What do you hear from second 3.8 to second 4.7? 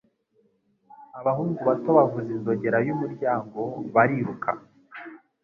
bariruka.